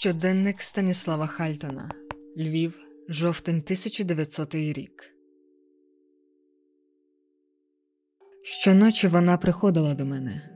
[0.00, 1.90] Щоденник Станіслава Хальтона
[2.38, 2.74] Львів,
[3.08, 5.04] жовтень 1900 рік.
[8.42, 10.50] Щоночі вона приходила до мене.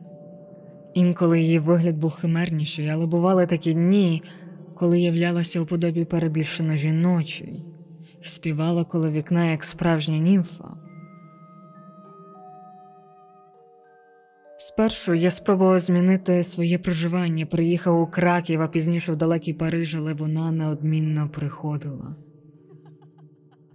[0.94, 4.22] Інколи її вигляд був химерніший, але бували такі дні,
[4.76, 7.64] коли являлася у подобі перебільшено жіночої,
[8.22, 10.89] співала коло вікна, як справжня німфа.
[14.80, 20.14] Спершу я спробував змінити своє проживання, приїхав у Краків, а пізніше в далекий Париж, але
[20.14, 22.16] вона неодмінно приходила.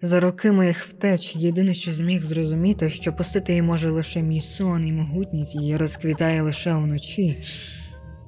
[0.01, 4.87] За роки моїх втеч єдине, що зміг зрозуміти, що пустити її може лише мій сон
[4.87, 7.37] і могутність її розквітає лише вночі,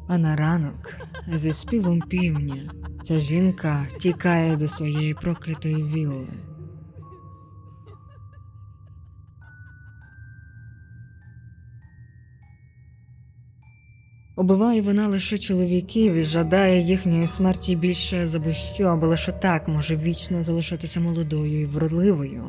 [0.07, 0.93] а на ранок,
[1.33, 2.69] зі співом півня,
[3.03, 6.27] ця жінка тікає до своєї проклятої вілли.
[14.37, 19.95] Убиває вона лише чоловіків і жадає їхньої смерті більше за будь-що, аби лише так може
[19.95, 22.43] вічно залишатися молодою і вродливою.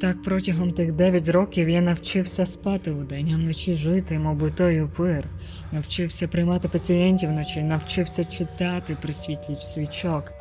[0.00, 5.28] Так протягом тих дев'ять років я навчився спати удень, а вночі жити, мов той упир,
[5.72, 10.32] навчився приймати пацієнтів вночі, навчився читати при світлі свічок.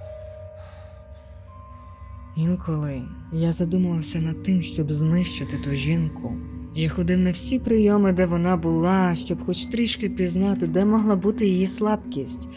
[2.38, 3.02] Інколи
[3.34, 6.36] я задумувався над тим, щоб знищити ту жінку.
[6.76, 11.48] Я ходив на всі прийоми, де вона була, щоб хоч трішки пізнати, де могла бути
[11.48, 12.48] її слабкість.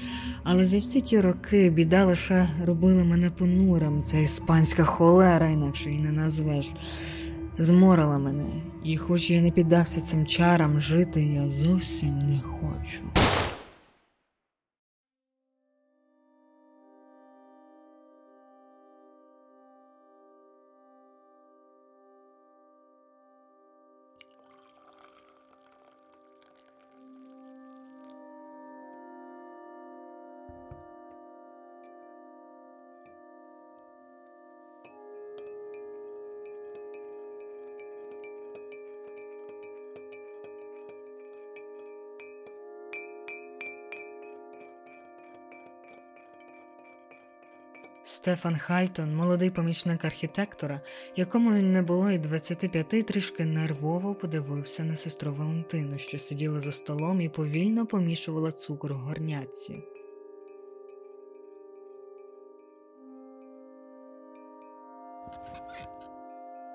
[0.42, 4.02] Але за всі ті роки біда лише робила мене понурим.
[4.02, 6.70] Ця іспанська холера, інакше її не назвеш,
[7.58, 8.44] зморила мене,
[8.84, 13.00] і хоч я не піддався цим чарам, жити я зовсім не хочу.
[48.26, 50.80] Стефан Хальтон, молодий помічник архітектора,
[51.16, 57.20] якому не було й 25, трішки нервово подивився на сестру Валентину, що сиділа за столом
[57.20, 59.84] і повільно помішувала цукор у горняці.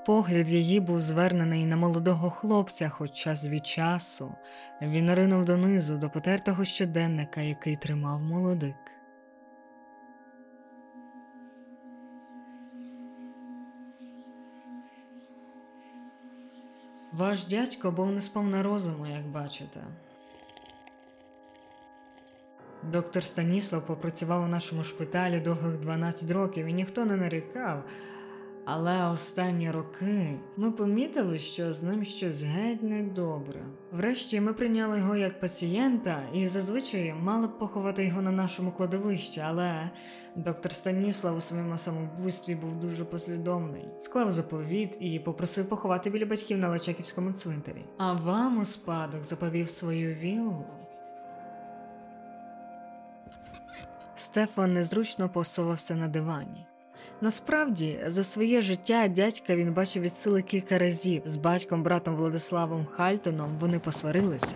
[0.06, 4.36] Погляд її був звернений на молодого хлопця, хоч час від часу
[4.81, 9.00] він ринув донизу до потертого щоденника, який тримав молодик.
[17.13, 19.79] Ваш дядько був не сповна розуму, як бачите.
[22.83, 27.83] Доктор Станіслав попрацював у нашому шпиталі довгих 12 років і ніхто не нарікав.
[28.65, 33.65] Але останні роки ми помітили, що з ним щось геть недобре.
[33.91, 39.41] Врешті ми прийняли його як пацієнта і зазвичай мали б поховати його на нашому кладовищі,
[39.45, 39.89] але
[40.35, 46.57] доктор Станіслав у своєму самобуйстві був дуже послідовний, склав заповіт і попросив поховати біля батьків
[46.57, 47.85] на Лачаківському цвинтарі.
[47.97, 50.65] А вам у спадок заповів свою віллу.
[54.15, 56.65] Стефан незручно посувався на дивані.
[57.23, 61.21] Насправді, за своє життя дядька він бачив від сили кілька разів.
[61.25, 64.56] З батьком братом Владиславом Хальтоном вони посварилися.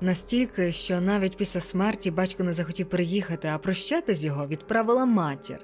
[0.00, 5.58] Настільки, що навіть після смерті батько не захотів приїхати, а прощати з його відправила матір,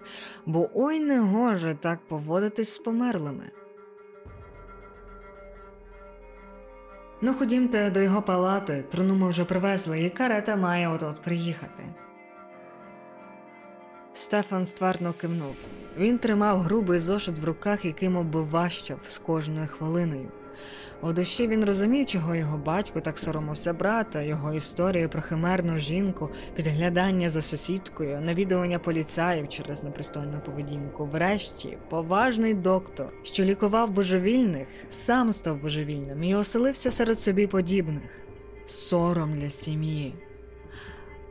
[0.47, 3.51] бо ой не гоже так поводитись з померлими.
[7.23, 11.83] Ну, ходімте до його палати, труну ми вже привезли, і карета має от-от приїхати.
[14.12, 15.57] Стефан ствердно кивнув.
[15.99, 20.29] Він тримав грубий зошит в руках, яким обващав з кожною хвилиною.
[21.03, 26.29] У душі він розумів, чого його батько так соромився брата, його історії про химерну жінку,
[26.55, 31.07] підглядання за сусідкою, навідування поліцаїв через непристойну поведінку.
[31.07, 38.21] Врешті, поважний доктор, що лікував божевільних, сам став божевільним і оселився серед собі подібних.
[38.67, 40.15] Сором для сім'ї.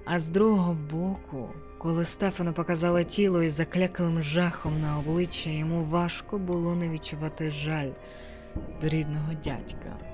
[0.05, 1.49] А з другого боку.
[1.79, 7.89] Коли Стефану показала тіло із закляклим жахом на обличчя, йому важко було не відчувати жаль
[8.81, 10.08] до рідного дядька.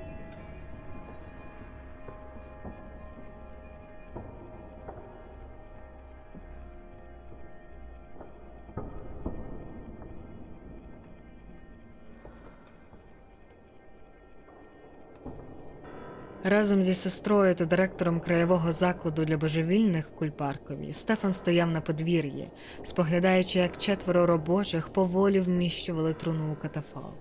[16.48, 22.48] Разом зі сестрою та директором краєвого закладу для божевільних в Кульпаркові Стефан стояв на подвір'ї,
[22.84, 27.18] споглядаючи, як четверо робочих поволі вміщували труну у катафалк.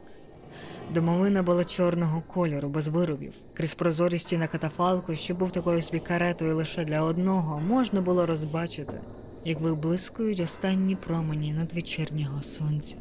[0.94, 3.32] Домовина була чорного кольору, без виробів.
[3.54, 9.00] Крізь прозорісті на катафалку, що був такою собі каретою лише для одного, можна було розбачити,
[9.44, 12.96] як виблискують останні промені надвечірнього сонця.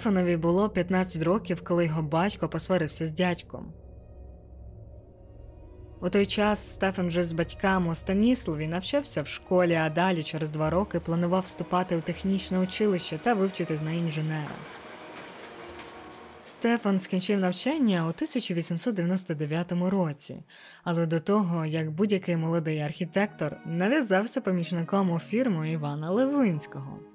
[0.00, 3.72] Стефанові було 15 років, коли його батько посварився з дядьком.
[6.00, 10.50] У той час Стефан жив з батьками у Станіславі, навчався в школі, а далі через
[10.50, 14.56] два роки планував вступати у технічне училище та вивчитись на інженера.
[16.44, 20.42] Стефан скінчив навчання у 1899 році,
[20.84, 27.09] але до того, як будь-який молодий архітектор, нав'язався помічником у фірму Івана Левинського.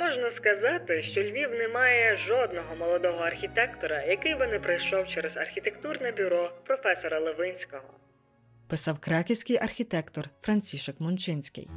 [0.00, 6.12] Можна сказати, що Львів не має жодного молодого архітектора, який би не пройшов через архітектурне
[6.12, 7.94] бюро професора Левинського.
[8.68, 11.68] Писав краківський архітектор Францішек Мончинський.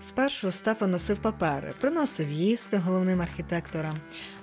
[0.00, 3.96] Спершу Стефан носив папери, приносив їсти головним архітекторам,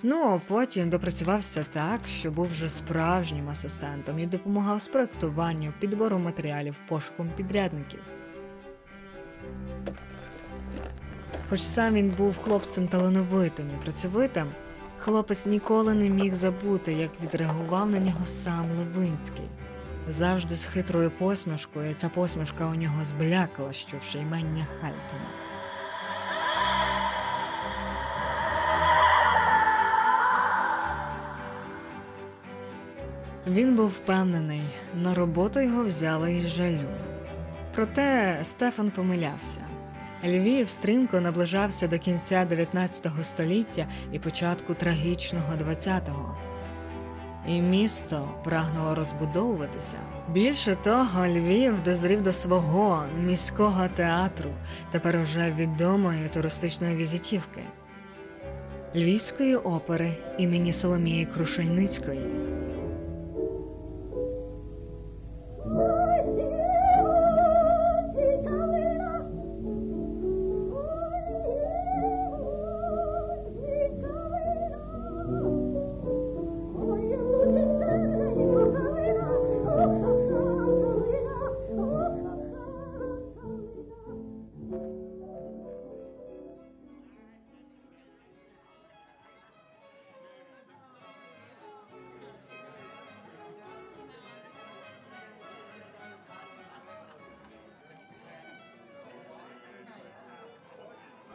[0.03, 6.19] ну а потім допрацювався так, що був вже справжнім асистентом і допомагав з проектуванню, підбору
[6.19, 7.99] матеріалів, пошуком підрядників.
[11.53, 14.47] Хоч сам він був хлопцем талановитим і працьовитим,
[14.97, 19.49] хлопець ніколи не міг забути, як відреагував на нього сам Левинський.
[20.07, 25.29] Завжди з хитрою посмішкою, і ця посмішка у нього зблякла, що ймення Хальтона.
[33.47, 34.63] Він був впевнений,
[34.95, 36.87] на роботу його взяли із жалю.
[37.75, 39.61] Проте Стефан помилявся.
[40.25, 46.37] Львів стрімко наближався до кінця 19 століття і початку трагічного 20-го.
[47.47, 49.97] І місто прагнуло розбудовуватися.
[50.29, 54.49] Більше того, Львів дозрів до свого міського театру,
[54.91, 57.61] тепер уже відомої туристичної візитівки
[58.95, 62.21] Львівської опери імені Соломії Крушельницької.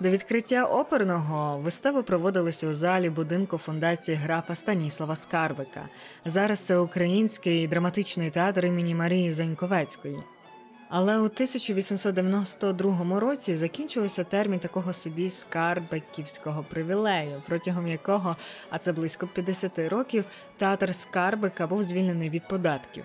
[0.01, 5.89] До відкриття оперного вистави проводилися у залі будинку фундації графа Станіслава Скарбика.
[6.25, 10.17] Зараз це український драматичний театр імені Марії Заньковецької.
[10.89, 18.37] Але у 1892 році закінчився термін такого собі скарбиківського привілею, протягом якого,
[18.71, 20.25] а це близько 50 років,
[20.57, 23.05] театр Скарбика був звільнений від податків.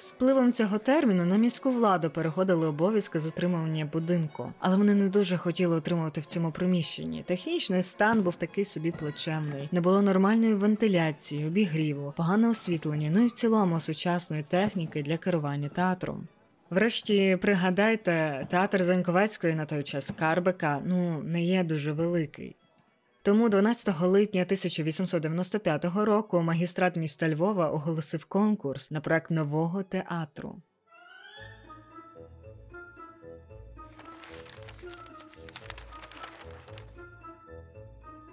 [0.00, 0.14] З
[0.52, 5.76] цього терміну на міську владу переходили обов'язки з утримування будинку, але вони не дуже хотіли
[5.76, 7.24] отримувати в цьому приміщенні.
[7.26, 13.26] Технічний стан був такий собі плачевний, не було нормальної вентиляції, обігріву, погане освітлення, ну і
[13.26, 16.28] в цілому сучасної техніки для керування театром.
[16.70, 22.56] Врешті пригадайте, театр Заньковецької на той час Карбика ну не є дуже великий.
[23.22, 30.62] Тому 12 липня 1895 року магістрат міста Львова оголосив конкурс на проект нового театру.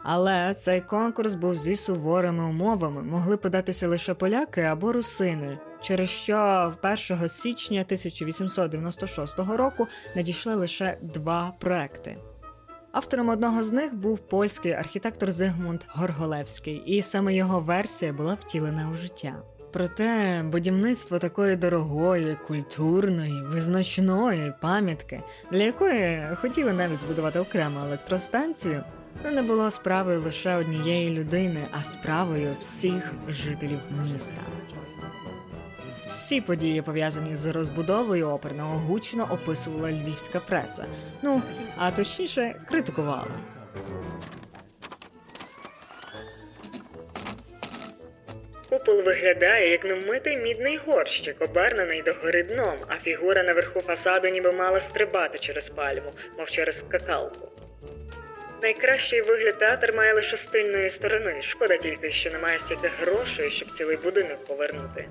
[0.03, 6.73] Але цей конкурс був зі суворими умовами, могли податися лише поляки або русини, через що
[7.09, 12.17] 1 січня 1896 року надійшли лише два проекти.
[12.91, 18.89] Автором одного з них був польський архітектор Зигмунд Горголевський, і саме його версія була втілена
[18.93, 19.35] у життя.
[19.73, 28.83] Проте будівництво такої дорогої, культурної, визначної пам'ятки, для якої хотіли навіть збудувати окрему електростанцію,
[29.31, 34.41] не було справою лише однієї людини, а справою всіх жителів міста.
[36.05, 40.85] Всі події, пов'язані з розбудовою оперного, гучно описувала львівська преса.
[41.21, 41.41] Ну,
[41.77, 43.27] а точніше, критикувала.
[48.69, 54.79] Купол виглядає як невмитий мідний горщик, обернений догори дном, а фігура наверху фасаду ніби мала
[54.79, 57.51] стрибати через пальму, мов через скакалку.
[58.61, 61.41] Найкращий вигляд театр має лише з тильної сторони.
[61.41, 65.07] Шкода тільки, що немає стільки грошей, щоб цілий будинок повернути.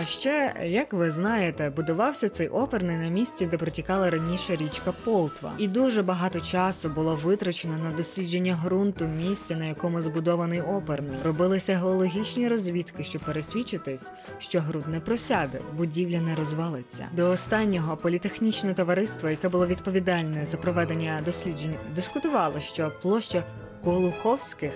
[0.00, 5.52] А ще, як ви знаєте, будувався цей оперний на місці, де протікала раніше річка Полтва,
[5.58, 11.16] і дуже багато часу було витрачено на дослідження ґрунту місця, на якому збудований оперний.
[11.24, 17.08] Робилися геологічні розвідки, щоб пересвідчитись, що ґрунт не просяде, будівля не розвалиться.
[17.12, 23.44] До останнього політехнічне товариство, яке було відповідальне за проведення досліджень, дискутувало, що площа
[23.84, 24.72] Колуховських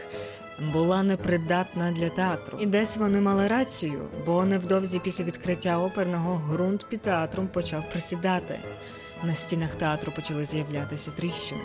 [0.73, 2.59] була непридатна для театру.
[2.61, 8.59] І десь вони мали рацію, бо невдовзі після відкриття оперного ґрунт під театром почав присідати.
[9.25, 11.61] На стінах театру почали з'являтися тріщини.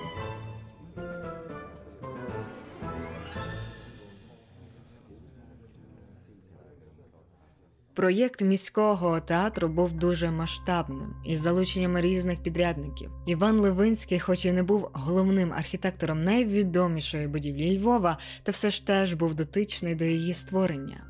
[7.99, 13.11] Проєкт міського театру був дуже масштабним із залученням різних підрядників.
[13.27, 19.13] Іван Левинський, хоч і не був головним архітектором найвідомішої будівлі Львова, та все ж теж
[19.13, 21.03] був дотичний до її створення.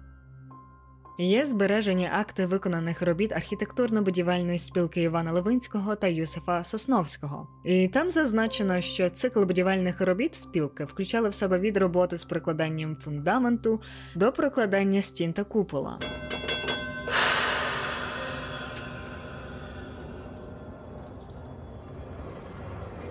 [1.20, 8.82] Є збережені акти виконаних робіт архітектурно-будівельної спілки Івана Левинського та Юсифа Сосновського, і там зазначено,
[8.82, 13.82] що цикл будівельних робіт спілки включали в себе від роботи з прикладанням фундаменту
[14.16, 16.00] до прокладання стін та купола.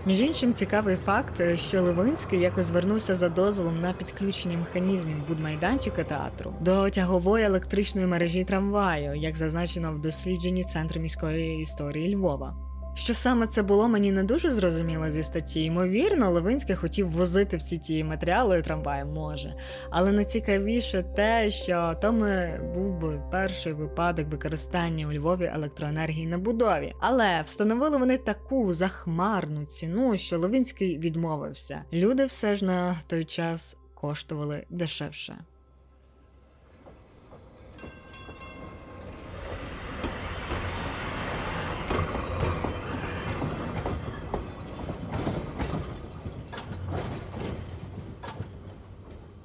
[0.09, 6.55] Між іншим, цікавий факт, що Левинський якось звернувся за дозволом на підключення механізмів будмайданчика театру
[6.61, 12.68] до тягової електричної мережі трамваю, як зазначено в дослідженні Центру міської історії Львова.
[12.99, 15.65] Що саме це було, мені не дуже зрозуміло зі статті.
[15.65, 19.55] Ймовірно, Левинський хотів возити всі ті матеріали трамваєм може.
[19.91, 26.39] Але найцікавіше те, що то ми був би перший випадок використання у Львові електроенергії на
[26.39, 26.95] будові.
[27.01, 31.83] Але встановили вони таку захмарну ціну, що Левинський відмовився.
[31.93, 35.39] Люди все ж на той час коштували дешевше.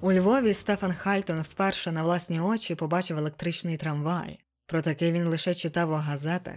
[0.03, 4.39] У Львові Стефан Хальтон вперше на власні очі побачив електричний трамвай.
[4.65, 6.55] Про таке він лише читав у газетах.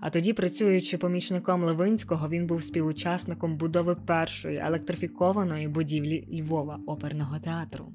[0.00, 7.92] А тоді, працюючи помічником Левинського, він був співучасником будови першої електрифікованої будівлі Львова оперного театру.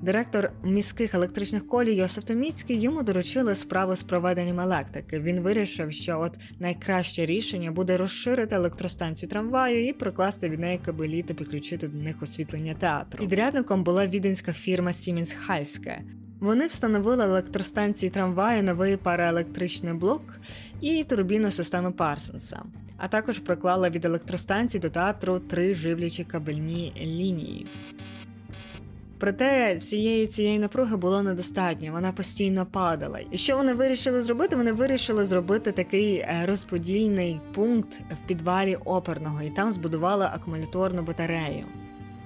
[0.00, 5.20] Директор міських електричних колій Йосиф Томіцький йому доручили справу з проведенням електрики.
[5.20, 11.22] Він вирішив, що от найкраще рішення буде розширити електростанцію трамваю і прокласти від неї кабелі
[11.22, 13.18] та підключити до них освітлення театру.
[13.18, 16.02] Підрядником була віденська фірма Сімінс Хальське.
[16.40, 20.22] Вони встановили електростанції трамваю, новий параелектричний блок
[20.80, 22.62] і турбіну системи Парсонса.
[22.96, 27.66] А також проклала від електростанції до театру три живлячі кабельні лінії.
[29.18, 33.20] Проте всієї цієї напруги було недостатньо, вона постійно падала.
[33.30, 34.56] І що вони вирішили зробити?
[34.56, 41.64] Вони вирішили зробити такий е, розподільний пункт в підвалі оперного, і там збудували акумуляторну батарею.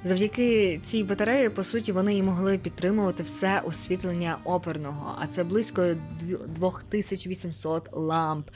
[0.04, 5.82] Завдяки цій батареї, по суті, вони і могли підтримувати все освітлення оперного, а це близько
[6.46, 8.46] 2800 ламп.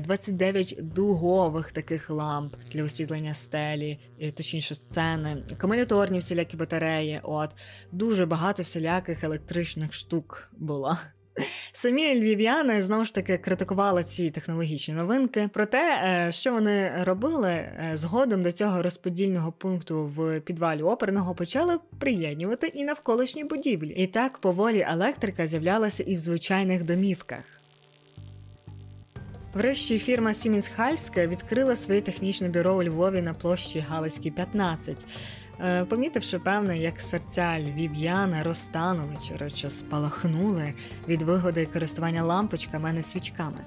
[0.00, 3.98] 29 е, дугових таких ламп для освітлення стелі,
[4.36, 7.20] точніше сцени, акумуляторні всілякі батареї.
[7.22, 7.50] От
[7.92, 10.98] дуже багато всіляких електричних штук було.
[11.72, 15.50] Самі львів'яни знову ж таки критикували ці технологічні новинки.
[15.52, 21.78] Проте, е, що вони робили е, згодом до цього розподільного пункту в підвалі оперного почали
[21.98, 23.90] приєднувати і навколишні будівлі.
[23.90, 27.57] І так поволі електрика з'являлася і в звичайних домівках.
[29.58, 35.06] Врешті фірма Siemens Хальська відкрила своє технічне бюро у Львові на площі Галицькій, 15.
[35.60, 40.74] Е, помітивши, певне, як серця львів'яна розтанули чи речі спалахнули
[41.08, 43.64] від вигоди користування лампочками, а не свічками.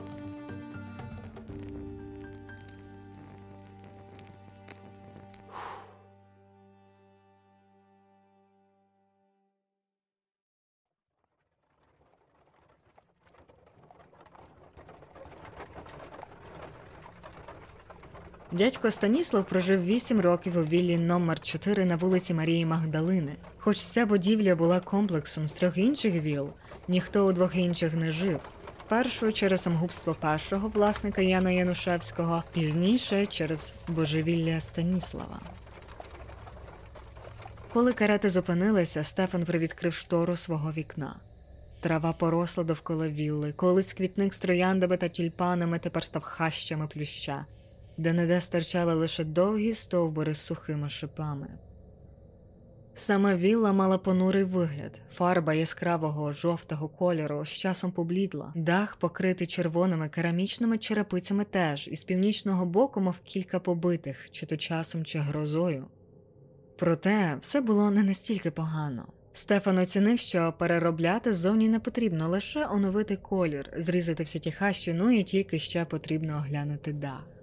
[18.51, 23.35] Дядько Станіслав прожив 8 років у віллі номер 4 на вулиці Марії Магдалини.
[23.57, 26.49] Хоч ця будівля була комплексом з трьох інших віл,
[26.87, 28.39] ніхто у двох інших не жив.
[28.87, 35.39] Першу через самогубство першого власника Яна Янушевського, пізніше через божевілля Станіслава.
[37.73, 41.15] Коли карети зупинилися, Стефан привідкрив штору свого вікна.
[41.81, 47.45] Трава поросла довкола вілли, колись квітник з трояндами та тюльпанами тепер став хащами плюща,
[47.97, 51.47] де неде стирчали лише довгі стовбури з сухими шипами.
[52.95, 60.09] Сама вілла мала понурий вигляд, фарба яскравого жовтого кольору з часом поблідла, дах покритий червоними
[60.09, 65.85] керамічними черепицями теж, і з північного боку мав кілька побитих, чи то часом, чи грозою.
[66.77, 69.07] Проте все було не настільки погано.
[69.33, 75.11] Стефан оцінив, що переробляти ззовні не потрібно, лише оновити колір, зрізати всі ті хащі, ну
[75.11, 77.40] і тільки ще потрібно оглянути дах.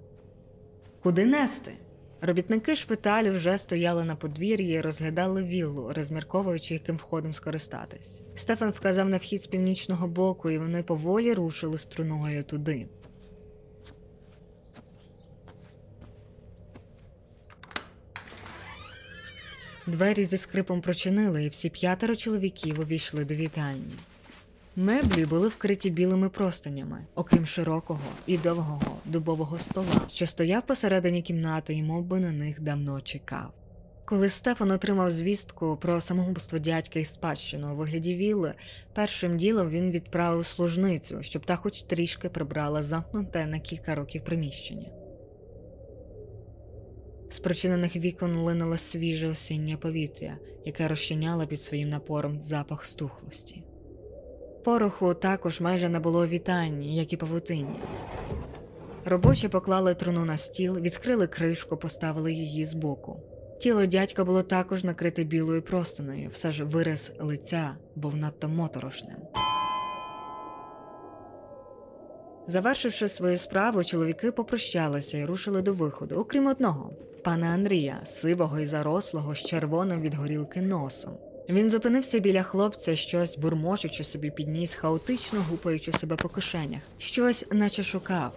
[1.02, 1.72] Куди нести?
[2.20, 8.22] Робітники шпиталю вже стояли на подвір'ї і розглядали віллу, розмірковуючи, яким входом скористатись.
[8.34, 12.86] Стефан вказав на вхід з північного боку, і вони поволі рушили струною туди.
[19.86, 23.94] Двері зі скрипом прочинили, і всі п'ятеро чоловіків увійшли до вітальні.
[24.80, 31.74] Меблі були вкриті білими простинями, окрім широкого і довгого дубового стола, що стояв посередині кімнати
[31.74, 33.52] і мов би, на них давно чекав.
[34.04, 38.54] Коли Стефан отримав звістку про самогубство дядька і спадщину у вигляді вілли,
[38.94, 44.90] першим ділом він відправив служницю, щоб та хоч трішки прибрала замкнуте на кілька років приміщення.
[47.30, 53.62] З прочинених вікон линуло свіже осіннє повітря, яке розчиняло під своїм напором запах стухлості.
[54.68, 57.80] Пороху також майже не було вітанні, як і павутинні.
[59.04, 63.20] Робочі поклали труну на стіл, відкрили кришку, поставили її збоку.
[63.60, 69.16] Тіло дядька було також накрите білою простиною, все ж вираз лиця був надто моторошним.
[72.46, 76.92] Завершивши свою справу, чоловіки попрощалися і рушили до виходу, окрім одного
[77.24, 81.27] пана Андрія, сивого і зарослого з червоним від горілки носом.
[81.48, 87.82] Він зупинився біля хлопця, щось бурмочучи собі підніс, хаотично гупаючи себе по кишенях, щось наче
[87.82, 88.32] шукав.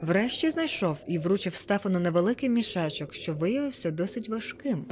[0.00, 4.84] Врешті знайшов і вручив Стефану невеликий мішечок, що виявився досить важким.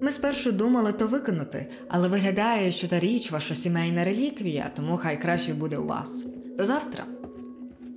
[0.00, 5.20] Ми спершу думали то виконати, але виглядає, що та річ ваша сімейна реліквія, тому хай
[5.22, 6.26] краще буде у вас.
[6.58, 7.06] До завтра.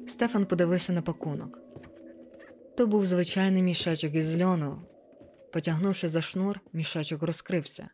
[0.08, 1.60] Стефан подивився на пакунок.
[2.78, 4.82] То був звичайний мішечок із льону.
[5.56, 7.90] Потягнувши за шнур, мішечок розкрився.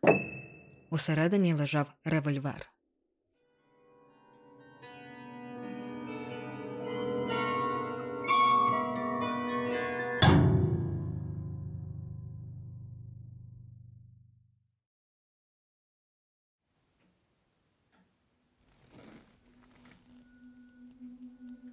[0.90, 2.66] Усередині лежав револьвер.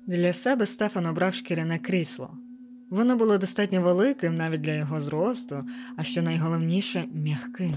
[0.08, 2.49] Для себе Стефан обрав шкіряне крісло.
[2.90, 5.66] Воно було достатньо великим навіть для його зросту,
[5.98, 7.76] а що найголовніше м'яким.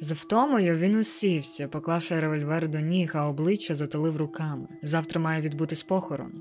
[0.00, 4.68] З втомою він усівся, поклавши револьвер до ніг, а обличчя затулив руками.
[4.82, 6.32] Завтра має відбутись похорон,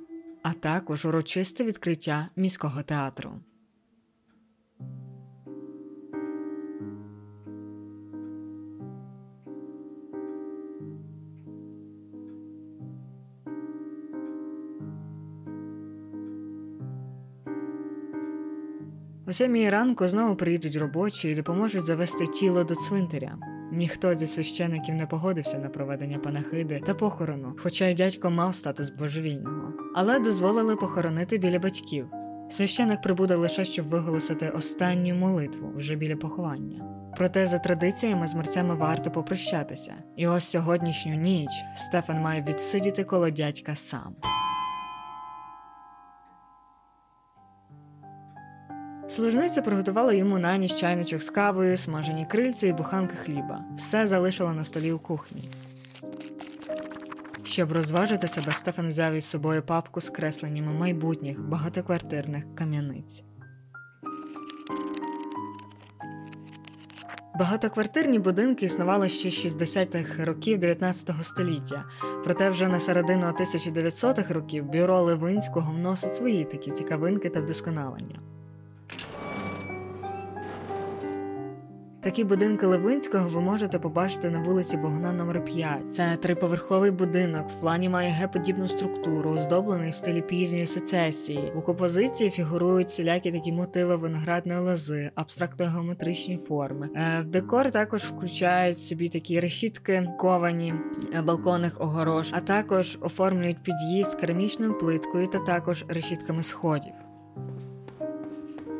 [0.43, 3.31] а також урочисте відкриття міського театру.
[19.35, 23.37] Сьомій ранку знову приїдуть робочі і допоможуть завести тіло до цвинтаря.
[23.71, 28.89] Ніхто зі священиків не погодився на проведення панахиди та похорону, хоча й дядько мав статус
[28.89, 32.07] божевільного, але дозволили похоронити біля батьків.
[32.49, 36.81] Священик прибуде лише щоб виголосити останню молитву вже біля поховання.
[37.17, 43.29] Проте за традиціями з мерцями варто попрощатися, і ось сьогоднішню ніч Стефан має відсидіти коло
[43.29, 44.15] дядька сам.
[49.07, 53.63] Служниця приготувала йому на ніч чайничок з кавою, смажені крильці і буханки хліба.
[53.77, 55.49] Все залишила на столі у кухні.
[57.43, 63.23] Щоб розважити себе, Стефан взяв із собою папку з кресленнями майбутніх багатоквартирних кам'яниць.
[67.39, 71.85] Багатоквартирні будинки існували ще з 60-х років 19 століття,
[72.23, 78.19] проте вже на середину 1900-х років бюро Левинського вносить свої такі цікавинки та вдосконалення.
[82.05, 87.61] Такі будинки Левинського ви можете побачити на вулиці Богуна номер 5 Це триповерховий будинок, в
[87.61, 91.51] плані має геподібну структуру, оздоблений в стилі пізньої сецесії.
[91.55, 96.89] У композиції фігурують всілякі такі мотиви виноградної лози, абстрактно-геометричні форми.
[96.95, 100.73] Е, в декор також включають собі такі решітки, ковані
[101.13, 106.93] е, балконних огорож, а також оформлюють під'їзд керамічною плиткою та також решітками сходів.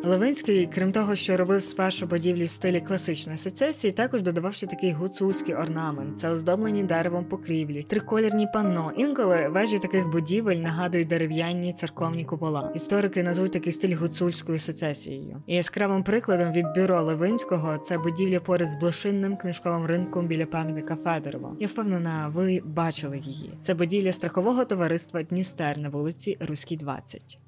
[0.06, 4.92] Левинський, крім того, що робив спершу будівлі в стилі класичної сецесії, також додавав ще такий
[4.92, 8.92] гуцульський орнамент, це оздоблені деревом покрівлі, триколірні панно.
[8.98, 12.72] Інколи вежі таких будівель нагадують дерев'яні церковні купола.
[12.76, 15.42] Історики назвуть такий стиль гуцульською сецесією.
[15.48, 20.96] І яскравим прикладом від бюро Левинського це будівля поряд з блошинним книжковим ринком біля пам'ятника
[20.96, 21.56] Федорова.
[21.60, 23.54] Я впевнена, ви бачили її.
[23.62, 27.45] Це будівля страхового товариства Дністер на вулиці Руській, 20.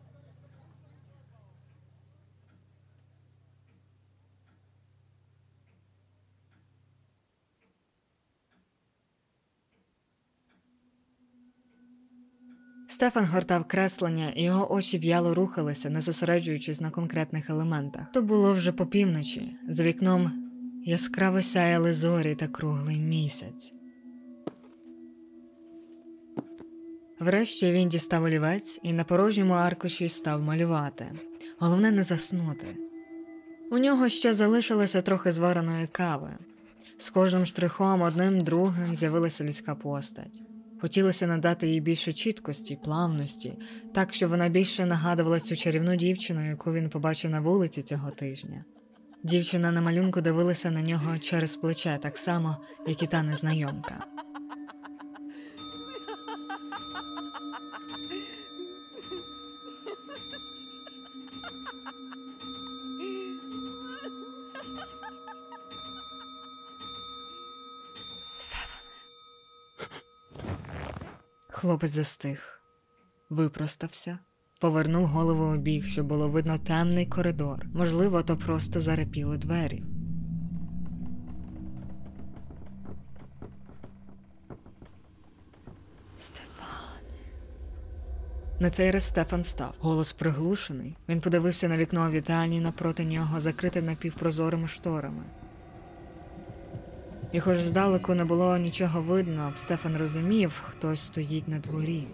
[12.98, 18.12] Стефан гортав креслення, і його очі в'яло рухалися, не зосереджуючись на конкретних елементах.
[18.14, 19.56] То було вже по півночі.
[19.70, 20.32] За вікном
[20.86, 23.74] яскраво сяяли зорі та круглий місяць.
[27.20, 31.06] Врешті він дістав олівець і на порожньому аркуші став малювати.
[31.60, 32.68] Головне не заснути.
[33.72, 36.30] У нього ще залишилося трохи звареної кави.
[36.98, 40.42] З кожним штрихом одним другим з'явилася людська постать.
[40.82, 43.54] Хотілося надати їй більше чіткості, плавності,
[43.94, 48.66] так щоб вона більше нагадувала цю чарівну дівчину, яку він побачив на вулиці цього тижня.
[49.24, 54.06] Дівчина на малюнку дивилася на нього через плече так само, як і та незнайомка.
[71.60, 72.62] Хлопець застиг,
[73.30, 74.20] випростався,
[74.60, 77.66] повернув голову у бік, щоб було видно темний коридор.
[77.74, 79.84] Можливо, то просто зарепіли двері.
[88.60, 89.74] На цей раз Стефан став.
[89.80, 90.98] Голос приглушений.
[91.10, 95.24] Він подивився на вікно вітальні напроти нього, закрите напівпрозорими шторами.
[97.32, 102.08] І хоч здалеку не було нічого видно, Стефан розумів, хтось стоїть на дворі.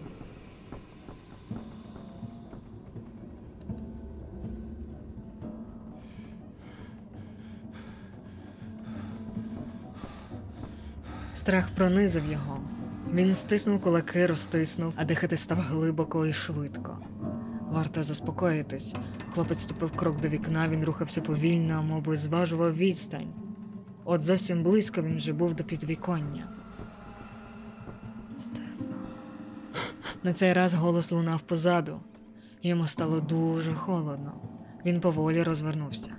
[11.34, 12.60] Страх пронизав його.
[13.12, 16.98] Він стиснув кулаки, розтиснув, а дихати став глибоко і швидко.
[17.70, 18.94] Варто заспокоїтись.
[19.34, 23.43] Хлопець ступив крок до вікна, він рухався повільно, мов зважував відстань.
[24.04, 26.48] От зовсім близько він вже був до підвіконня.
[30.22, 32.00] На цей раз голос лунав позаду.
[32.62, 34.32] Йому стало дуже холодно.
[34.84, 36.10] Він поволі розвернувся.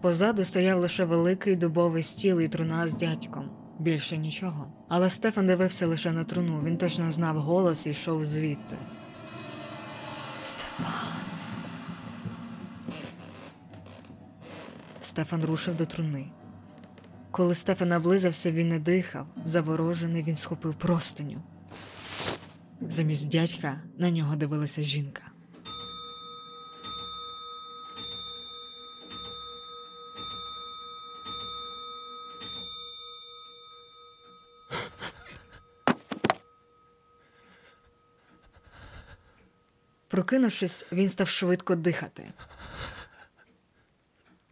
[0.00, 3.50] Позаду стояв лише великий дубовий стіл і труна з дядьком.
[3.78, 4.72] Більше нічого.
[4.88, 6.62] Але Стефан дивився лише на труну.
[6.64, 8.76] Він точно знав голос і йшов звідти.
[15.12, 16.30] Стефан рушив до труни.
[17.30, 19.26] Коли Стефан наблизився, він не дихав.
[19.44, 21.42] Заворожений, він схопив простиню.
[22.80, 25.22] Замість дядька на нього дивилася жінка.
[40.08, 42.32] Прокинувшись, він став швидко дихати.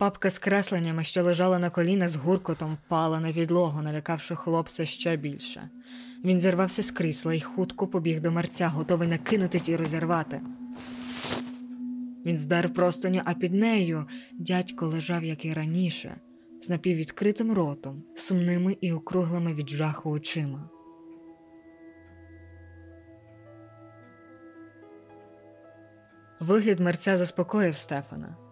[0.00, 5.16] Папка з кресленнями, що лежала на колінах, з гуркотом впала на підлогу, налякавши хлопця ще
[5.16, 5.70] більше.
[6.24, 10.40] Він зірвався з крісла і хутко побіг до мерця, готовий накинутись і розірвати.
[12.26, 16.16] Він здар простоню, а під нею дядько лежав, як і раніше,
[16.62, 20.70] з напіввідкритим ротом, сумними і округлими від жаху очима.
[26.40, 28.49] Вигляд мерця заспокоїв Стефана.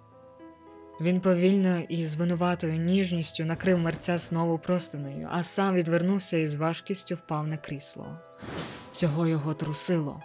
[1.01, 6.57] Він повільно і з винуватою ніжністю накрив мерця знову простинею, а сам відвернувся і з
[6.57, 8.19] важкістю впав на крісло.
[8.93, 10.23] Всього його трусило.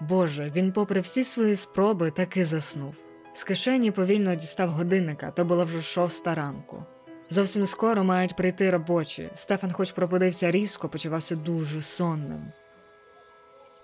[0.00, 2.94] Боже, він, попри всі свої спроби, таки заснув.
[3.32, 6.84] З кишені повільно дістав годинника, то була вже шоста ранку.
[7.30, 9.30] Зовсім скоро мають прийти робочі.
[9.34, 12.52] Стефан, хоч пробудився різко, почувався дуже сонним.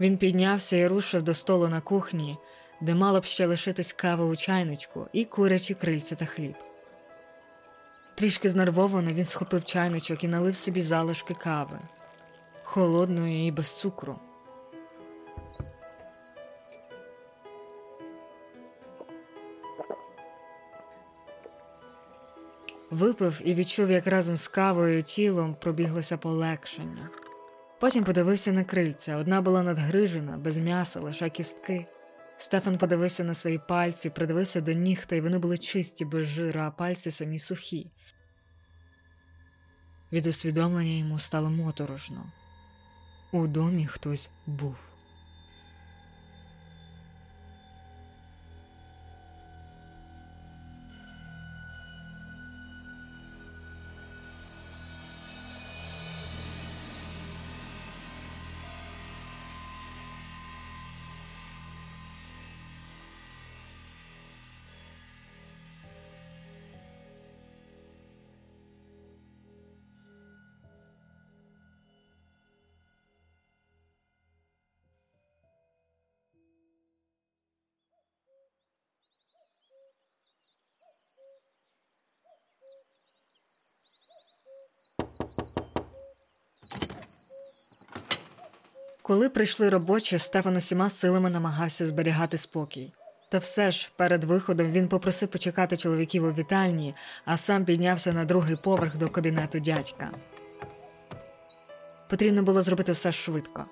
[0.01, 2.37] Він піднявся і рушив до столу на кухні,
[2.81, 6.55] де мало б ще лишитись кава у чайничку і курячі крильця та хліб.
[8.15, 11.79] Трішки знервовано він схопив чайничок і налив собі залишки кави,
[12.65, 14.19] холодної і без цукру.
[22.91, 27.09] Випив і відчув, як разом з кавою тілом пробіглося полегшення.
[27.81, 29.17] Потім подивився на крильця.
[29.17, 31.87] Одна була надгрижена, без м'яса, лише кістки.
[32.37, 36.68] Стефан подивився на свої пальці, придивився до ніг, та й вони були чисті, без жира,
[36.68, 37.90] а пальці самі сухі.
[40.12, 42.33] Від усвідомлення йому стало моторошно.
[43.33, 44.77] У домі хтось був.
[89.03, 92.92] Коли прийшли робочі, Стефан усіма силами намагався зберігати спокій.
[93.31, 96.94] Та все ж перед виходом він попросив почекати чоловіків у вітальні,
[97.25, 100.11] а сам піднявся на другий поверх до кабінету дядька.
[102.11, 103.64] Потрібно було зробити все швидко.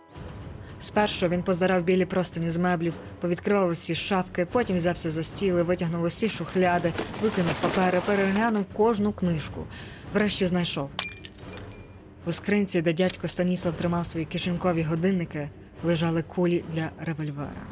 [0.81, 6.03] Спершу він поздарав білі простині з меблів, повідкривав усі шафки, потім взявся за стіли, витягнув
[6.03, 9.67] усі шухляди, викинув папери, переглянув кожну книжку.
[10.13, 10.91] Врешті знайшов.
[12.27, 15.51] У скринці, де дядько Станіслав тримав свої кишенькові годинники,
[15.85, 17.63] лежали кулі для револьвера.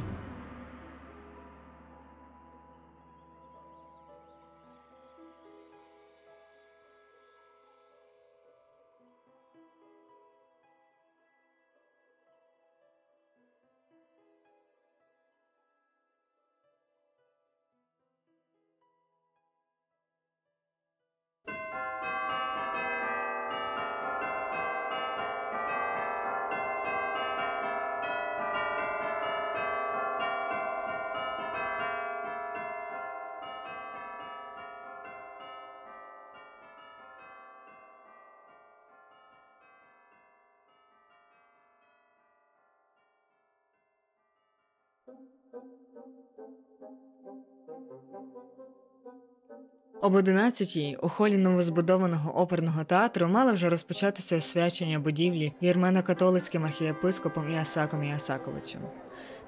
[50.03, 58.03] Об 11-й у холі новозбудованого оперного театру мало вже розпочатися освячення будівлі вірмено-католицьким архієпископом Іасаком
[58.03, 58.81] Іасаковичем.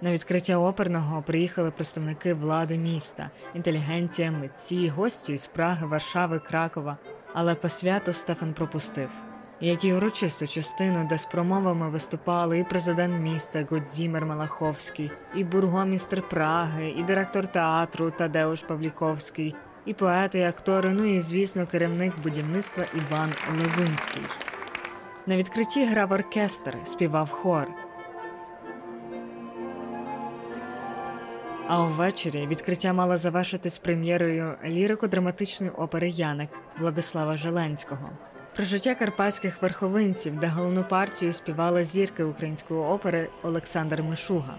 [0.02, 6.98] На відкриття оперного приїхали представники влади міста, інтелігенція, митці, гості із Праги, Варшави, Кракова.
[7.34, 9.10] Але по святу Стефан пропустив.
[9.62, 16.30] Як і урочисту частину, де з промовами виступали і президент міста Годзімер Малаховський, і бургомістр
[16.30, 22.86] Праги, і директор театру Тадеуш Павліковський, і поети, і актори, ну і, звісно, керівник будівництва
[22.96, 24.22] Іван Левинський.
[25.26, 27.68] На відкритті грав оркестр, співав хор.
[31.68, 38.10] А увечері відкриття мало завершитись прем'єрою лірико-драматичної опери Яник Владислава Желенського.
[38.56, 44.56] Про життя карпатських верховинців, де головну партію співали зірки української опери Олександр Мишуга.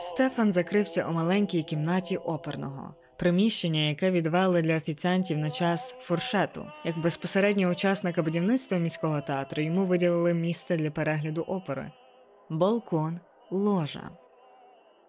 [0.00, 2.94] Стефан закрився у маленькій кімнаті оперного.
[3.18, 9.86] Приміщення, яке відвели для офіціантів на час фуршету, як безпосереднього учасника будівництва міського театру йому
[9.86, 11.90] виділили місце для перегляду опери
[12.50, 14.10] балкон, ложа.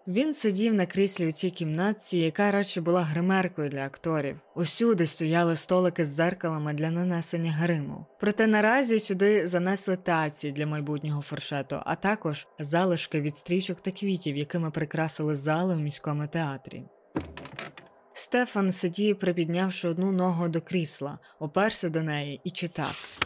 [0.06, 4.40] Він сидів на кріслі у цій кімнатці, яка радше була гримеркою для акторів.
[4.54, 8.06] Усюди стояли столики з дзеркалами для нанесення гриму.
[8.20, 14.36] Проте наразі сюди занесли таці для майбутнього фуршету, а також залишки від стрічок та квітів,
[14.36, 16.82] якими прикрасили зали у міському театрі.
[18.20, 23.18] Стефан сидів, припіднявши одну ногу до крісла, оперся до неї і читав.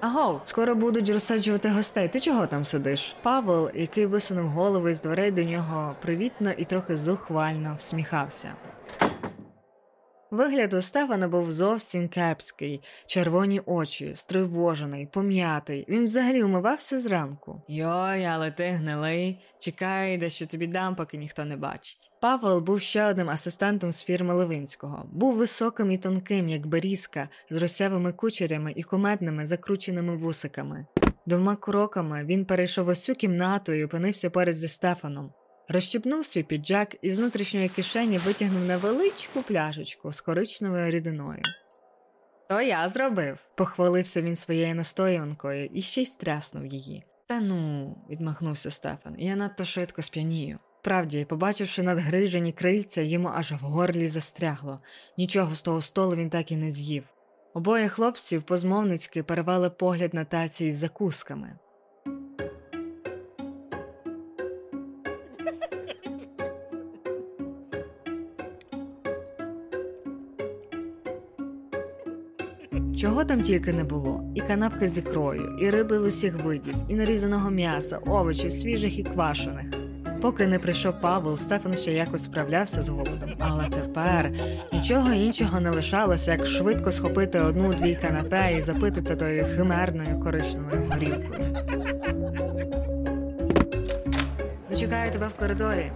[0.00, 2.08] Агов, скоро будуть розсаджувати гостей.
[2.08, 3.16] Ти чого там сидиш?
[3.22, 8.54] Павел, який висунув голову із дверей до нього привітно і трохи зухвально всміхався.
[10.30, 15.84] Вигляд у Стефана був зовсім кепський, червоні очі, стривожений, пом'ятий.
[15.88, 17.62] Він взагалі умивався зранку.
[17.68, 19.38] Йой, але ти гнилий.
[19.58, 22.10] Чекай, де що тобі дам, поки ніхто не бачить.
[22.20, 25.04] Павел був ще одним асистентом з фірми Левинського.
[25.12, 30.86] Був високим і тонким, як берізка, з росявими кучерями і куметними закрученими вусиками.
[31.26, 35.32] Двома кроками він перейшов цю кімнату і опинився поряд зі Стефаном.
[35.72, 41.42] Розщепнув свій піджак і з внутрішньої кишені витягнув невеличку пляшечку з коричневою рідиною.
[42.48, 47.04] То я зробив, похвалився він своєю настоянкою і ще й стряснув її.
[47.26, 50.58] Та ну, відмахнувся Стефан, я надто швидко сп'янію.
[50.82, 54.78] Правді, побачивши надгрижені крильця, йому аж в горлі застрягло.
[55.18, 57.04] Нічого з того столу він так і не з'їв.
[57.54, 61.58] Обоє хлопців позмовницьки перевели погляд на таці із закусками.
[73.00, 76.94] Чого там тільки не було: і канапки з ікрою, і риби в усіх видів, і
[76.94, 79.66] нарізаного м'яса, овочів, свіжих і квашених.
[80.20, 83.30] Поки не прийшов Павел, Стефан ще якось справлявся з голодом.
[83.38, 84.32] Але тепер
[84.72, 90.82] нічого іншого не лишалося, як швидко схопити одну-дві канапе і запити це тою химерною коричневою
[90.90, 91.56] горілкою.
[94.70, 95.92] Дочекаю тебе в коридорі.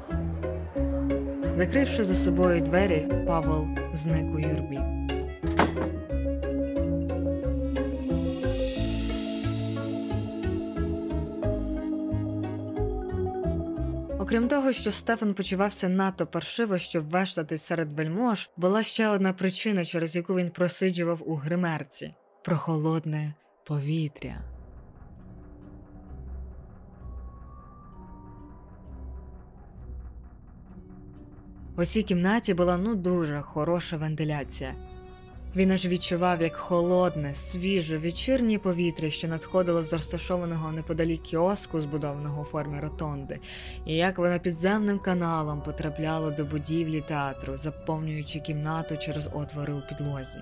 [1.57, 5.04] Закривши за собою двері, Павел зник у юрбі.
[14.35, 19.85] Окрім того, що Стефан почувався надто паршиво, щоб вештатись серед вельмож, була ще одна причина,
[19.85, 23.35] через яку він просиджував у гримерці прохолодне
[23.67, 24.41] повітря.
[31.77, 34.75] У цій кімнаті була ну дуже хороша вентиляція.
[35.57, 42.43] Він аж відчував, як холодне, свіже, вечірнє повітря, що надходило з розташованого неподалік кіоску, збудованого
[42.43, 43.39] у формі ротонди,
[43.87, 50.39] і як воно підземним каналом потрапляло до будівлі театру, заповнюючи кімнату через отвори у підлозі.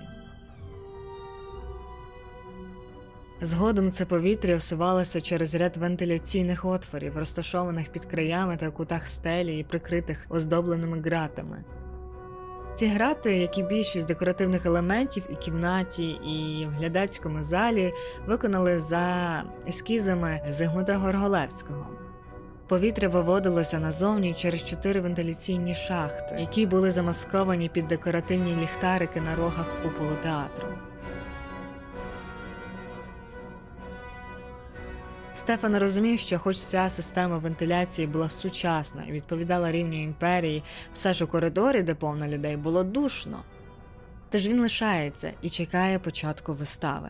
[3.41, 9.63] Згодом це повітря всувалося через ряд вентиляційних отворів, розташованих під краями та кутах стелі і
[9.63, 11.63] прикритих оздобленими ґратами.
[12.75, 17.93] Ці грати, як і більшість декоративних елементів і кімнаті, і в глядацькому залі,
[18.27, 21.87] виконали за ескізами Зигмунда Горголевського.
[22.67, 29.67] Повітря виводилося назовні через чотири вентиляційні шахти, які були замасковані під декоративні ліхтарики на рогах
[29.83, 30.67] куполу театру.
[35.43, 40.63] Стефан розумів, що, хоч ця система вентиляції була сучасна і відповідала рівню імперії,
[40.93, 43.43] все ж у коридорі, де повно людей, було душно.
[44.29, 47.09] Тож він лишається і чекає початку вистави.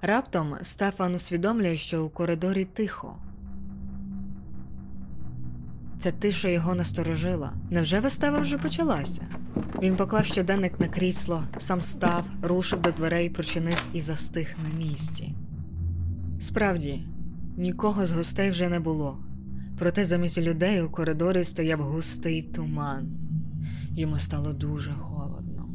[0.00, 3.16] Раптом Стефан усвідомлює, що у коридорі тихо.
[6.02, 7.52] Ця тиша його насторожила.
[7.70, 9.22] Невже вистава вже почалася?
[9.82, 15.34] Він поклав щоденник на крісло, сам став, рушив до дверей, прочинив і застиг на місці.
[16.40, 17.06] Справді,
[17.56, 19.18] нікого з гостей вже не було,
[19.78, 23.08] проте замість людей у коридорі стояв густий туман.
[23.90, 25.68] Йому стало дуже холодно.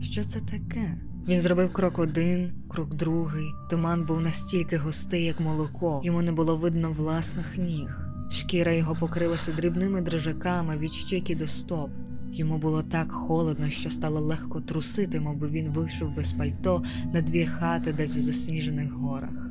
[0.00, 1.09] Що це таке?
[1.28, 3.52] Він зробив крок один, крок другий.
[3.70, 7.98] Туман був настільки густий, як молоко, йому не було видно власних ніг.
[8.30, 11.90] Шкіра його покрилася дрібними дрижаками від щеки до стоп.
[12.32, 17.50] Йому було так холодно, що стало легко трусити, мовби він вийшов без пальто на двір
[17.50, 19.50] хати десь у засніжених горах.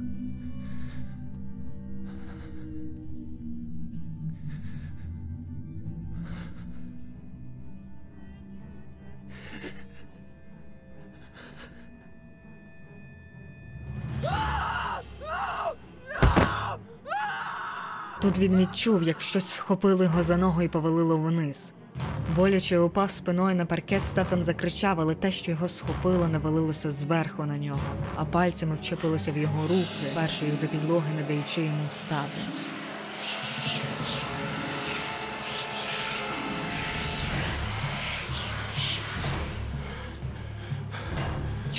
[18.39, 21.73] Він відчув, як щось схопило його за ногу і повалило вниз.
[22.35, 27.57] Боляче упав спиною на паркет, Стефан закричав, але те, що його схопило, навалилося зверху на
[27.57, 27.79] нього,
[28.15, 32.39] а пальцями вчепилося в його руки, першою до підлоги, не даючи йому встати.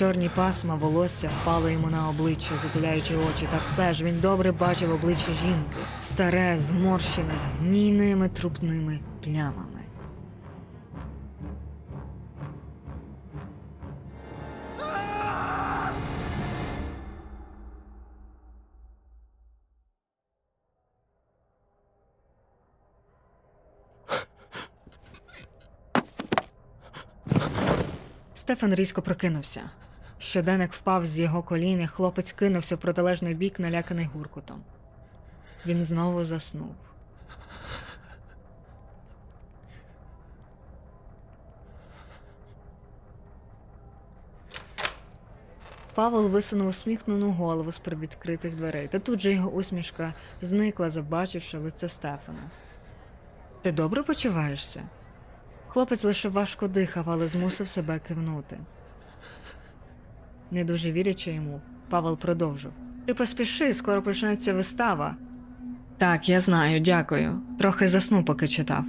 [0.00, 4.92] Чорні пасма волосся впали йому на обличчя, затуляючи очі, та все ж він добре бачив
[4.92, 9.80] обличчя жінки, старе, зморщене, з гнійними трупними плямами.
[28.34, 29.62] Стефан різко прокинувся.
[30.20, 34.62] Щоденник впав з його колін, і хлопець кинувся в протилежний бік, наляканий гуркутом.
[35.66, 36.74] Він знову заснув.
[45.94, 51.88] Павел висунув усміхнену голову з привідкритих дверей, та тут же його усмішка зникла, побачивши лице
[51.88, 52.50] Стефана.
[53.62, 54.82] Ти добре почуваєшся?
[55.68, 58.58] Хлопець лише важко дихав, але змусив себе кивнути.
[60.50, 62.72] Не дуже вірячи йому, Павел продовжив.
[63.06, 65.16] Ти поспіши, скоро почнеться вистава.
[65.98, 67.40] Так, я знаю, дякую.
[67.58, 68.84] Трохи засну, поки читав.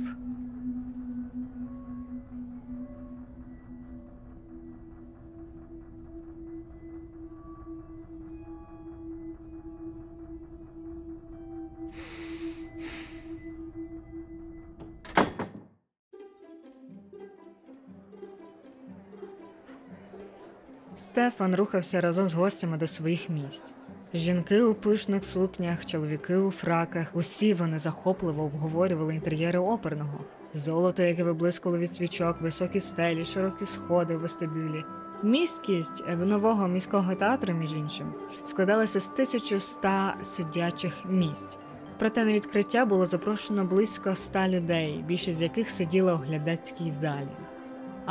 [21.22, 23.74] Стефан рухався разом з гостями до своїх місць.
[24.14, 30.20] Жінки у пишних сукнях, чоловіки у фраках, усі вони захопливо обговорювали інтер'єри оперного.
[30.54, 34.84] Золото, яке виблискало від свічок, високі стелі, широкі сходи у вестибюлі.
[35.24, 38.14] Міськість нового міського театру, між іншим,
[38.46, 39.90] складалася з 1100
[40.22, 41.58] сидячих місць.
[42.00, 47.30] Проте на відкриття було запрошено близько ста людей, більшість з яких сиділа у глядацькій залі.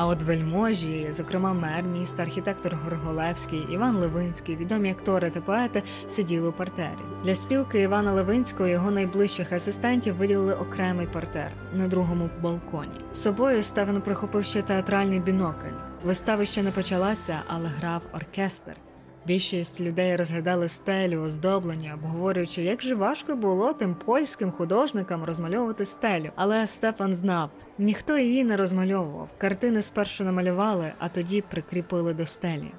[0.00, 6.48] А от вельможі, зокрема мер міста, архітектор Горголевський, Іван Левинський, відомі актори та поети сиділи
[6.48, 7.04] у партері.
[7.24, 13.00] Для спілки Івана Левинського і його найближчих асистентів виділили окремий партер на другому балконі.
[13.12, 15.76] З собою Стевен прихопив ще театральний бінокль.
[16.04, 18.89] Вистава ще не почалася, але грав оркестр.
[19.30, 26.30] Більшість людей розглядали стелю, оздоблення, обговорюючи, як же важко було тим польським художникам розмальовувати стелю.
[26.36, 29.28] Але Стефан знав, ніхто її не розмальовував.
[29.38, 32.72] Картини спершу намалювали, а тоді прикріпили до стелі.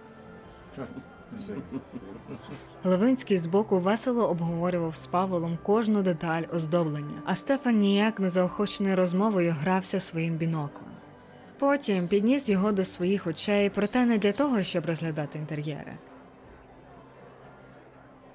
[2.83, 9.55] Левинський збоку весело обговорював з Павлом кожну деталь оздоблення, а Стефан ніяк не заохочений розмовою
[9.59, 10.91] грався своїм біноклем.
[11.59, 15.97] Потім підніс його до своїх очей, проте не для того, щоб розглядати інтер'єри.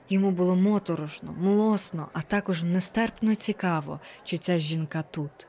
[0.09, 5.49] Йому було моторошно, млосно, а також нестерпно цікаво, чи ця жінка тут.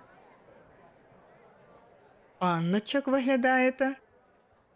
[2.40, 3.96] Панночок виглядаєте?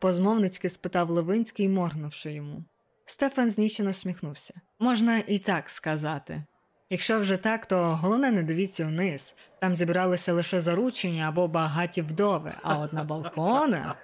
[0.02, 2.64] позмовницьки спитав Левинський, моргнувши йому.
[3.06, 4.54] Стефан знічено всміхнувся.
[4.80, 6.44] Можна і так сказати.
[6.90, 9.36] Якщо вже так, то головне не дивіться вниз.
[9.60, 13.96] Там зібралися лише заручення або багаті вдови, а от на балконах.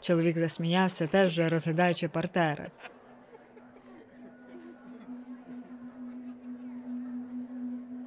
[0.00, 2.70] Чоловік засміявся, теж розглядаючи партери.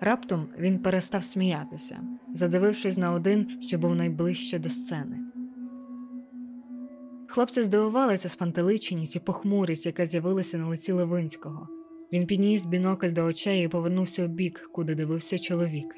[0.01, 1.99] Раптом він перестав сміятися,
[2.33, 5.19] задивившись на один, що був найближче до сцени.
[7.27, 11.67] Хлопці здивувалися спантеличеність і похмурість, яка з'явилася на лиці Левинського.
[12.13, 15.95] Він підніс бінокль до очей і повернувся у бік, куди дивився чоловік.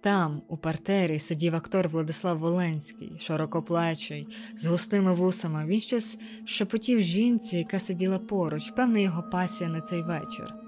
[0.00, 4.28] Там, у партері, сидів актор Владислав Воленський, широкоплечий,
[4.58, 5.66] з густими вусами.
[5.66, 10.61] Він щось шепотів жінці, яка сиділа поруч, певна його пасія на цей вечір.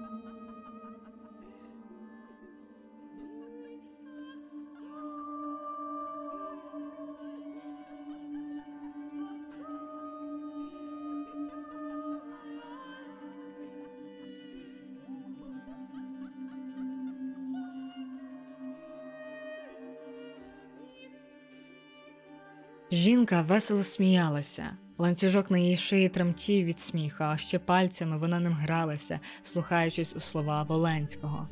[22.95, 24.63] Жінка весело сміялася.
[24.97, 30.19] Ланцюжок на її шиї тремтів від сміха, а ще пальцями вона ним гралася, слухаючись у
[30.19, 31.47] слова Воленського.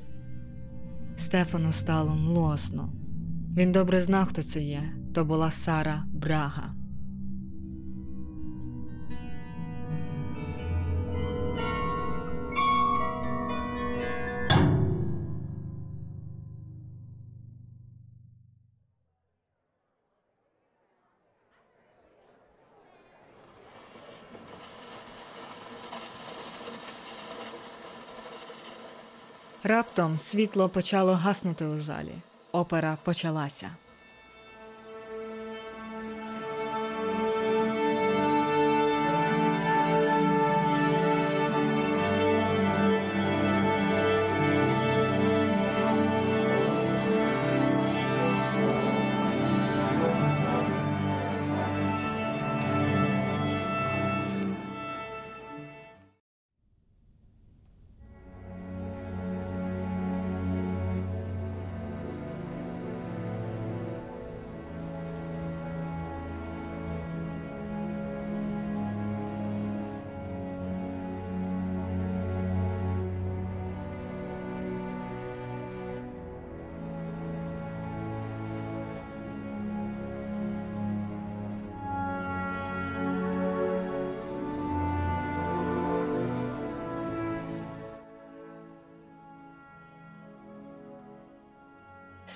[1.17, 2.93] Стефану стало млосно.
[3.57, 4.83] Він добре знав, хто це є.
[5.13, 6.82] То була Сара Брага.
[29.65, 32.13] Раптом світло почало гаснути у залі.
[32.51, 33.69] Опера почалася.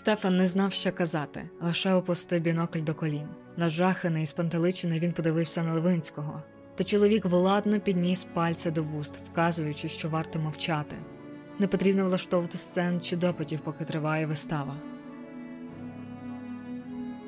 [0.08, 3.28] Стефан не знав, що казати, лише опустив бінокль до колін.
[3.58, 6.44] Нажаханий і спантеличений він подивився на Левинського.
[6.76, 10.96] Та чоловік владно підніс пальця до вуст, вказуючи, що варто мовчати.
[11.60, 14.76] Не потрібно влаштовувати сцен чи допитів, поки триває вистава.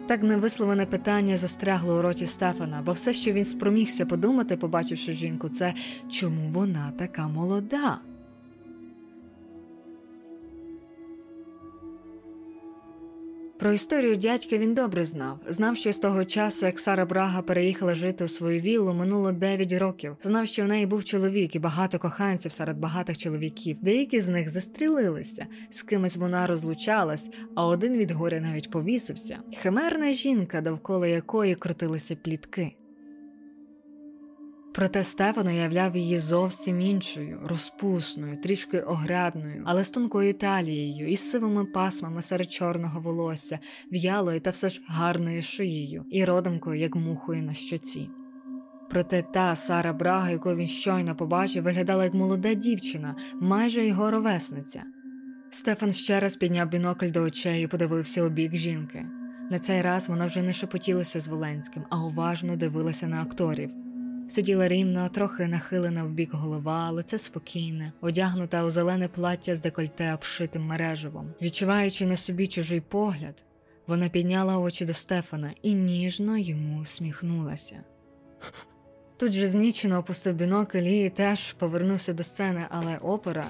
[0.07, 5.49] Так невисловлене питання застрягло у роті Стефана, бо все, що він спромігся подумати, побачивши жінку,
[5.49, 5.73] це
[6.09, 7.99] чому вона така молода.
[13.59, 15.39] Про історію дядька він добре знав.
[15.47, 19.71] Знав, що з того часу, як Сара Брага переїхала жити у свою віллу, минуло 9
[19.73, 20.15] років.
[20.21, 23.77] Знав, що в неї був чоловік і багато коханців серед багатих чоловіків.
[23.81, 29.37] Деякі з них застрілилися, з кимось вона розлучалась, а один від горя навіть повісився.
[29.61, 32.75] Химерна жінка, довкола якої крутилися плітки.
[34.79, 41.65] Проте Стефан уявляв її зовсім іншою, розпусною, трішки огрядною, але з тонкою талією, із сивими
[41.65, 43.59] пасмами серед чорного волосся,
[43.91, 48.09] в'ялою та все ж гарною шиєю, і родимкою, як мухою на щоці.
[48.89, 54.83] Проте та Сара Брага, яку він щойно побачив, виглядала як молода дівчина, майже його ровесниця.
[55.49, 59.05] Стефан ще раз підняв бінокль до очей і подивився у бік жінки.
[59.51, 63.78] На цей раз вона вже не шепотілася з Воленським, а уважно дивилася на акторів.
[64.29, 70.13] Сиділа рівно, трохи нахилена в бік голова, лице спокійне, одягнута у зелене плаття з декольте
[70.13, 71.33] обшитим мереживом.
[71.41, 73.43] Відчуваючи на собі чужий погляд,
[73.87, 77.83] вона підняла очі до Стефана і ніжно йому усміхнулася.
[79.17, 83.47] Тут же знічено опустив бінокль і теж повернувся до сцени, але опера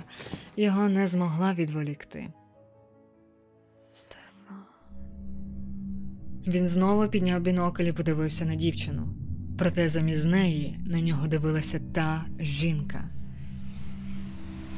[0.57, 2.27] його не змогла відволікти.
[3.93, 4.63] Стефан.
[6.47, 9.18] Він знову підняв бінокль і подивився на дівчину.
[9.59, 13.03] Проте замість неї на нього дивилася та жінка,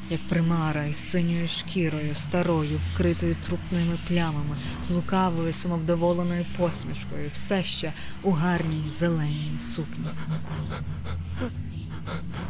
[0.10, 7.94] як примара із синьою шкірою, старою, вкритою трупними плямами, з лукавою, самовдоволеною посмішкою, все ще
[8.24, 10.06] у гарній зеленій сукні.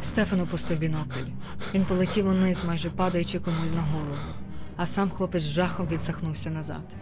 [0.02, 1.30] Стефан опустив бінокль.
[1.74, 4.16] Він полетів униз, майже падаючи комусь на голову,
[4.76, 6.94] а сам хлопець жахом відсахнувся назад.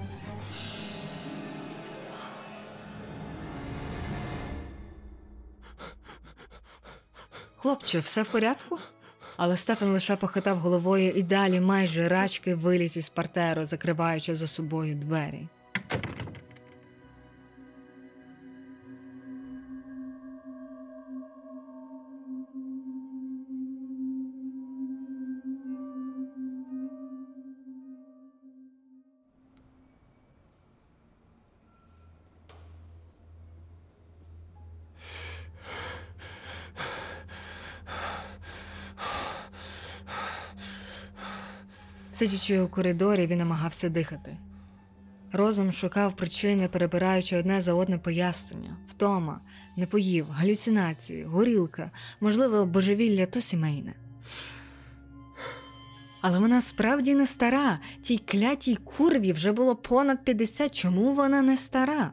[7.63, 8.79] Хлопче, все в порядку?
[9.37, 14.95] Але Стефан лише похитав головою і далі майже рачки виліз із партеру, закриваючи за собою
[14.95, 15.49] двері.
[42.21, 44.37] Сидячи у коридорі, він намагався дихати.
[45.33, 49.41] Розум шукав причини, перебираючи одне за одне пояснення, втома,
[49.77, 51.91] не поїв, галюцинації, горілка,
[52.21, 53.95] можливо, божевілля то сімейне.
[56.23, 61.57] Але вона справді не стара, тій клятій курві вже було понад 50, чому вона не
[61.57, 62.13] стара?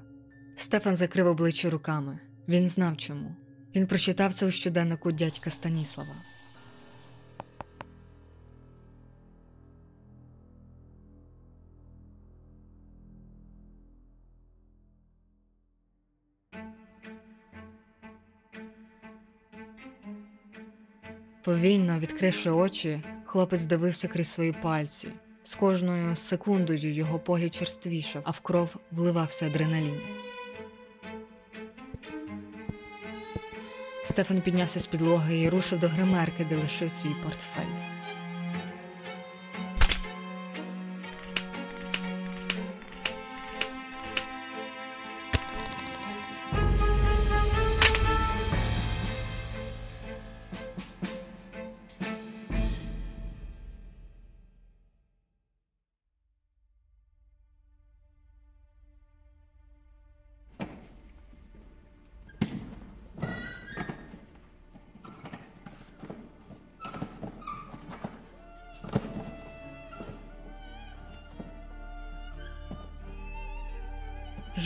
[0.55, 2.19] Стефан закрив обличчя руками.
[2.47, 3.35] Він знав чому.
[3.75, 6.15] Він прочитав це у щоденнику дядька Станіслава.
[21.47, 25.07] Повільно відкривши очі, хлопець дивився крізь свої пальці.
[25.43, 29.99] З кожною секундою його погляд черствішав, а в кров вливався адреналін.
[34.03, 37.96] Стефан піднявся з підлоги і рушив до гримерки, де лишив свій портфель.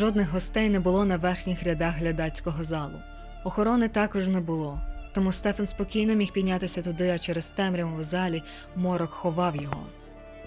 [0.02, 3.00] Жодних гостей не було на верхніх рядах глядацького залу.
[3.44, 4.82] Охорони також не було,
[5.14, 8.44] тому Стефан спокійно міг піднятися туди, а через темряву в залі
[8.76, 9.86] морок ховав його.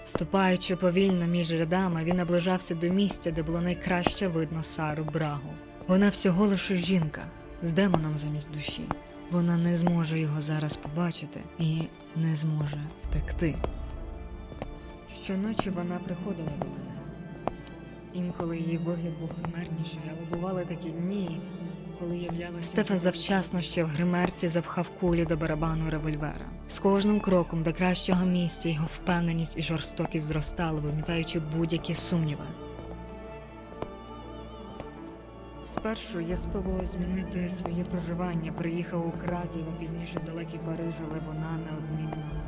[0.03, 5.53] Ступаючи повільно між рядами, він наближався до місця, де було найкраще видно Сару Брагу.
[5.87, 7.25] Вона всього лише жінка
[7.61, 8.89] з демоном замість душі.
[9.31, 11.81] Вона не зможе його зараз побачити і
[12.15, 13.55] не зможе втекти.
[15.23, 16.51] Щоночі вона приходила.
[18.15, 21.41] Інколи її вигляд був химерніший, але бували такі дні,
[21.99, 22.69] коли являлася.
[22.69, 26.49] Стефан завчасно ще в гримерці запхав кулі до барабану револьвера.
[26.67, 32.43] З кожним кроком до кращого місця його впевненість і жорстокість зростали, вимітаючи будь-які сумніви.
[35.65, 41.19] Спершу я спробував змінити своє проживання, приїхав у Краків, а пізніше в далекий Париж, але
[41.27, 42.44] вона неодмінно.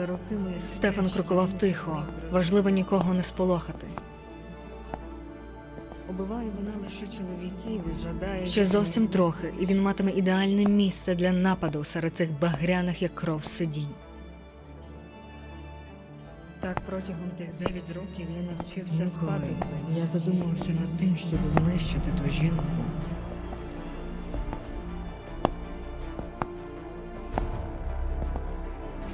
[0.00, 3.86] За роки моїх Стефан крокував тихо, важливо нікого не сполохати.
[6.10, 8.46] Убиває вона лише чоловіків і жадає.
[8.46, 13.44] Ще зовсім трохи, і він матиме ідеальне місце для нападу серед цих багряних як кров
[13.44, 13.94] сидінь.
[16.60, 19.48] Так протягом тих 9 років я навчився спати.
[19.96, 22.64] Я задумався над тим, щоб знищити ту жінку.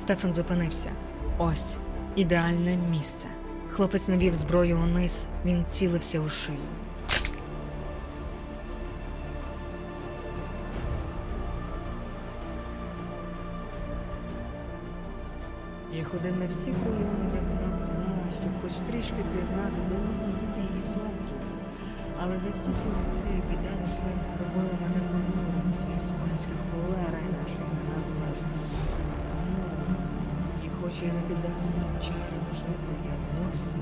[0.07, 0.91] Стефан зупинився.
[1.39, 1.77] Ось
[2.17, 3.29] ідеальне місце.
[3.71, 6.59] Хлопець навів зброю униз, він цілився у шию.
[15.93, 20.61] Я ходив на всі прийоми, де вона була, щоб хоч трішки пізнати, де могла бути
[20.61, 21.59] її слабкість.
[22.23, 25.75] Але за всі ці роки біда лише робила мене понурим.
[25.79, 28.26] Це іспанська холера, інакше не назвеш.
[31.01, 31.03] Зморила.
[31.03, 33.81] І хоч я не піддався цим чарам жити, я зовсім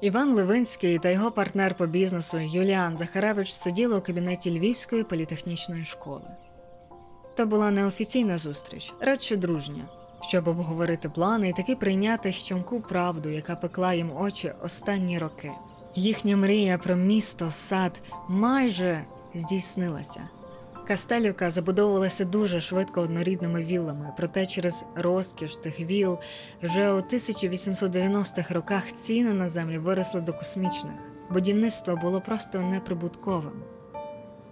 [0.00, 6.30] Іван Левинський та його партнер по бізнесу Юліан Захаревич сиділи у кабінеті Львівської політехнічної школи.
[7.36, 9.88] То була неофіційна зустріч, радше дружня,
[10.20, 15.50] щоб обговорити плани і таки прийняти щемку правду, яка пекла їм очі останні роки.
[15.94, 20.28] Їхня мрія про місто, сад майже здійснилася.
[20.90, 26.18] Кастелівка забудовувалася дуже швидко однорідними віллами, проте через розкіш тих віл
[26.62, 30.94] вже у 1890-х роках ціни на землю виросли до космічних.
[31.30, 33.62] Будівництво було просто неприбутковим.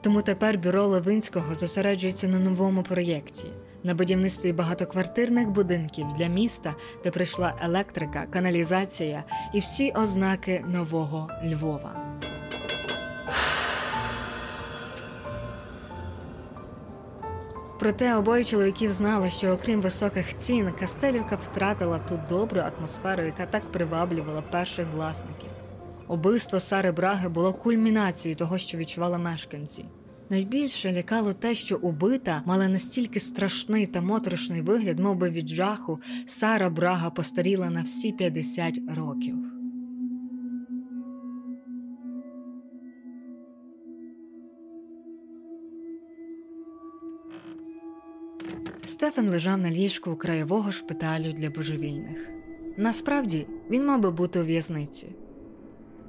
[0.01, 3.49] Тому тепер бюро Левинського зосереджується на новому проєкті
[3.83, 6.75] на будівництві багатоквартирних будинків для міста,
[7.05, 9.25] де прийшла електрика, каналізація
[9.55, 12.19] і всі ознаки нового Львова.
[17.79, 23.73] Проте обоє чоловіків знали, що окрім високих цін, Кастелівка втратила ту добру атмосферу, яка так
[23.73, 25.51] приваблювала перших власників.
[26.09, 29.85] Убивство Сари Браги було кульмінацією того, що відчували мешканці.
[30.31, 36.01] Найбільше лякало те, що убита мала настільки страшний та моторошний вигляд, мов би від жаху,
[36.27, 39.48] Сара Брага постаріла на всі 50 років.
[48.99, 52.31] Стефан лежав на ліжку краєвого шпиталю для божевільних.
[52.77, 55.17] Насправді він мав би бути у в'язниці.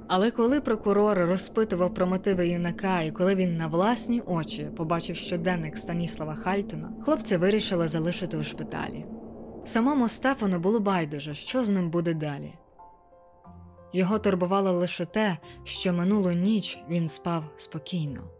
[0.08, 5.78] Але коли прокурор розпитував про мотиви юнака, і коли він на власні очі побачив щоденник
[5.78, 9.06] Станіслава Хальтона, хлопці вирішили залишити у шпиталі.
[9.64, 12.52] Самому Стефану було байдуже, що з ним буде далі.
[13.92, 18.39] Його турбувало лише те, що минулу ніч він спав спокійно.